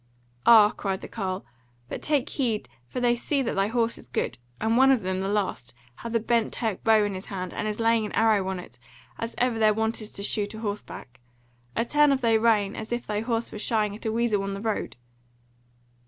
"Ah," 0.47 0.71
cried 0.71 1.01
the 1.01 1.07
carle! 1.07 1.45
"but 1.87 2.01
take 2.01 2.27
heed, 2.29 2.67
for 2.87 2.99
they 2.99 3.15
see 3.15 3.43
that 3.43 3.55
thy 3.55 3.67
horse 3.67 3.99
is 3.99 4.07
good, 4.07 4.39
and 4.59 4.75
one 4.75 4.89
of 4.89 5.03
them, 5.03 5.19
the 5.19 5.27
last, 5.27 5.75
hath 5.97 6.15
a 6.15 6.19
bent 6.19 6.51
Turk 6.51 6.83
bow 6.83 7.03
in 7.03 7.13
his 7.13 7.27
hand, 7.27 7.53
and 7.53 7.67
is 7.67 7.79
laying 7.79 8.07
an 8.07 8.11
arrow 8.13 8.47
on 8.47 8.59
it; 8.59 8.79
as 9.19 9.35
ever 9.37 9.59
their 9.59 9.75
wont 9.75 10.01
is 10.01 10.11
to 10.13 10.23
shoot 10.23 10.55
a 10.55 10.59
horseback: 10.61 11.19
a 11.75 11.85
turn 11.85 12.11
of 12.11 12.21
thy 12.21 12.33
rein, 12.33 12.75
as 12.75 12.91
if 12.91 13.05
thine 13.05 13.25
horse 13.25 13.51
were 13.51 13.59
shying 13.59 13.95
at 13.95 14.07
a 14.07 14.11
weasel 14.11 14.41
on 14.41 14.55
the 14.55 14.59
road!" 14.61 14.95